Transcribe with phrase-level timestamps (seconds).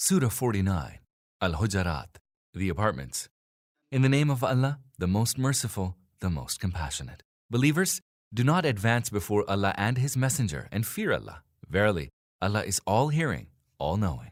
[0.00, 1.00] Surah 49,
[1.42, 2.06] Al Hujurat,
[2.54, 3.28] the apartments.
[3.90, 7.24] In the name of Allah, the most merciful, the most compassionate.
[7.50, 8.00] Believers,
[8.32, 11.42] do not advance before Allah and His Messenger and fear Allah.
[11.68, 13.48] Verily, Allah is all hearing,
[13.80, 14.30] all knowing.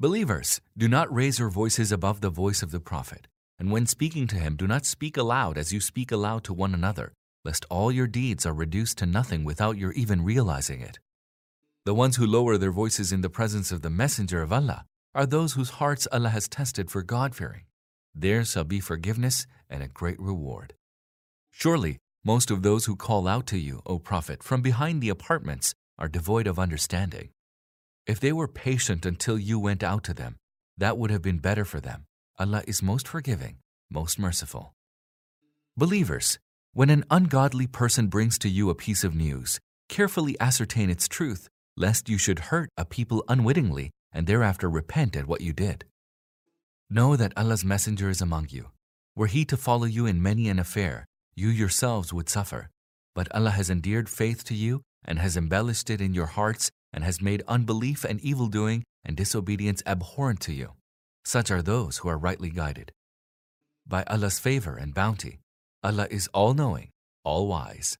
[0.00, 3.28] Believers, do not raise your voices above the voice of the Prophet,
[3.60, 6.74] and when speaking to him, do not speak aloud as you speak aloud to one
[6.74, 7.12] another,
[7.44, 10.98] lest all your deeds are reduced to nothing without your even realizing it.
[11.86, 15.24] The ones who lower their voices in the presence of the Messenger of Allah are
[15.24, 17.66] those whose hearts Allah has tested for God fearing.
[18.12, 20.74] There shall be forgiveness and a great reward.
[21.52, 25.74] Surely, most of those who call out to you, O Prophet, from behind the apartments
[25.96, 27.28] are devoid of understanding.
[28.04, 30.38] If they were patient until you went out to them,
[30.76, 32.06] that would have been better for them.
[32.36, 33.58] Allah is most forgiving,
[33.92, 34.74] most merciful.
[35.76, 36.40] Believers,
[36.72, 41.48] when an ungodly person brings to you a piece of news, carefully ascertain its truth,
[41.76, 45.84] lest you should hurt a people unwittingly and thereafter repent at what you did.
[46.88, 48.70] Know that Allah's messenger is among you.
[49.14, 52.70] Were he to follow you in many an affair, you yourselves would suffer.
[53.14, 57.04] But Allah has endeared faith to you and has embellished it in your hearts and
[57.04, 60.72] has made unbelief and evil doing and disobedience abhorrent to you.
[61.24, 62.92] Such are those who are rightly guided.
[63.86, 65.40] By Allah's favor and bounty,
[65.82, 66.90] Allah is all knowing,
[67.24, 67.96] all wise.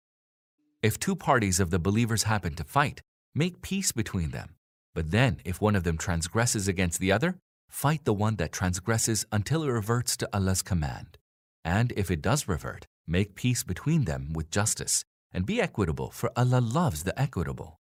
[0.83, 3.01] If two parties of the believers happen to fight,
[3.37, 4.55] make peace between them.
[4.95, 7.37] But then, if one of them transgresses against the other,
[7.69, 11.19] fight the one that transgresses until it reverts to Allah's command.
[11.63, 16.33] And if it does revert, make peace between them with justice, and be equitable, for
[16.35, 17.77] Allah loves the equitable.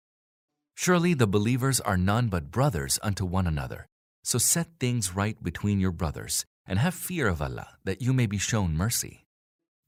[0.74, 3.88] Surely the believers are none but brothers unto one another.
[4.24, 8.26] So set things right between your brothers, and have fear of Allah, that you may
[8.26, 9.26] be shown mercy.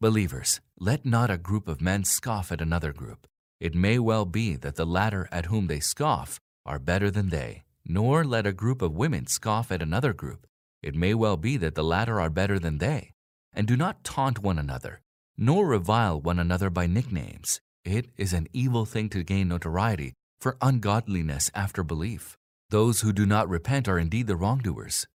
[0.01, 3.27] Believers, let not a group of men scoff at another group.
[3.63, 7.63] It may well be that the latter at whom they scoff are better than they,
[7.85, 10.45] nor let a group of women scoff at another group.
[10.81, 13.13] It may well be that the latter are better than they.
[13.53, 14.99] And do not taunt one another,
[15.37, 17.61] nor revile one another by nicknames.
[17.85, 20.11] It is an evil thing to gain notoriety
[20.41, 22.35] for ungodliness after belief.
[22.69, 25.07] Those who do not repent are indeed the wrongdoers.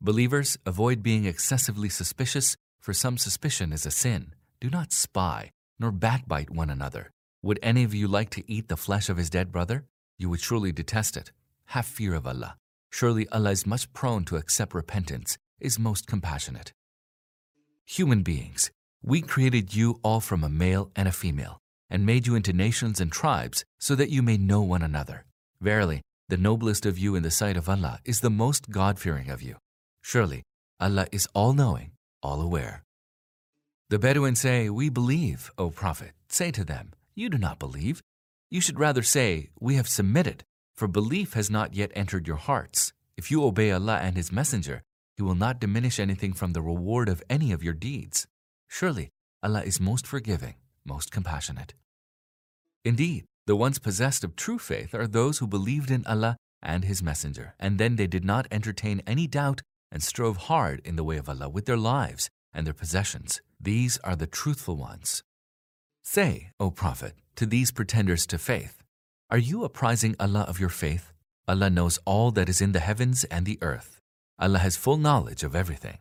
[0.00, 4.34] Believers, avoid being excessively suspicious, for some suspicion is a sin.
[4.60, 7.12] Do not spy, nor backbite one another.
[7.44, 9.84] Would any of you like to eat the flesh of his dead brother?
[10.16, 11.32] You would surely detest it.
[11.66, 12.56] Have fear of Allah.
[12.90, 16.72] Surely Allah is much prone to accept repentance, is most compassionate.
[17.84, 18.70] Human beings,
[19.02, 21.58] we created you all from a male and a female
[21.90, 25.24] and made you into nations and tribes so that you may know one another.
[25.60, 29.30] Verily, the noblest of you in the sight of Allah is the most God fearing
[29.30, 29.56] of you.
[30.00, 30.44] Surely,
[30.78, 31.90] Allah is all knowing,
[32.22, 32.84] all aware.
[33.90, 36.12] The Bedouins say, We believe, O Prophet.
[36.28, 38.02] Say to them, You do not believe.
[38.50, 42.92] You should rather say, We have submitted, for belief has not yet entered your hearts.
[43.16, 44.82] If you obey Allah and His Messenger,
[45.16, 48.26] He will not diminish anything from the reward of any of your deeds.
[48.68, 49.10] Surely,
[49.42, 50.54] Allah is most forgiving,
[50.86, 51.74] most compassionate.
[52.84, 57.02] Indeed, the ones possessed of true faith are those who believed in Allah and His
[57.02, 61.18] Messenger, and then they did not entertain any doubt and strove hard in the way
[61.18, 63.42] of Allah with their lives and their possessions.
[63.60, 65.22] These are the truthful ones.
[66.02, 68.82] Say, O Prophet, to these pretenders to faith,
[69.30, 71.12] Are you apprising Allah of your faith?
[71.48, 74.00] Allah knows all that is in the heavens and the earth.
[74.38, 75.98] Allah has full knowledge of everything.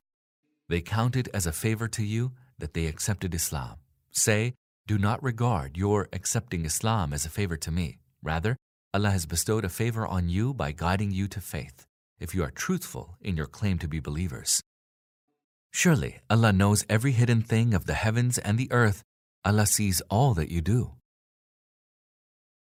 [0.68, 3.78] They count it as a favor to you that they accepted Islam.
[4.12, 4.54] Say,
[4.88, 7.98] do not regard your accepting Islam as a favor to me.
[8.24, 8.58] Rather,
[8.94, 11.86] Allah has bestowed a favor on you by guiding you to faith,
[12.20, 14.62] if you are truthful in your claim to be believers.
[15.72, 19.04] Surely, Allah knows every hidden thing of the heavens and the earth.
[19.44, 20.92] Allah sees all that you do.